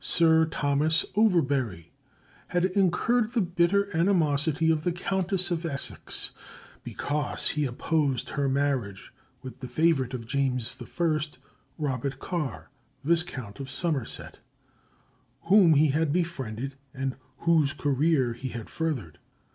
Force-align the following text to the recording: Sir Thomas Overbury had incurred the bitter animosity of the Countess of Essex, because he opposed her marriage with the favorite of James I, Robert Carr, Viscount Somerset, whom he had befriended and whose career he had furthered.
Sir 0.00 0.46
Thomas 0.46 1.04
Overbury 1.16 1.92
had 2.48 2.64
incurred 2.64 3.32
the 3.32 3.42
bitter 3.42 3.94
animosity 3.94 4.70
of 4.70 4.84
the 4.84 4.90
Countess 4.92 5.50
of 5.50 5.66
Essex, 5.66 6.30
because 6.82 7.50
he 7.50 7.66
opposed 7.66 8.30
her 8.30 8.48
marriage 8.48 9.12
with 9.42 9.60
the 9.60 9.68
favorite 9.68 10.14
of 10.14 10.26
James 10.26 10.74
I, 10.80 11.18
Robert 11.76 12.18
Carr, 12.18 12.70
Viscount 13.04 13.60
Somerset, 13.68 14.38
whom 15.42 15.74
he 15.74 15.88
had 15.88 16.10
befriended 16.10 16.76
and 16.94 17.16
whose 17.40 17.74
career 17.74 18.32
he 18.32 18.48
had 18.48 18.70
furthered. 18.70 19.18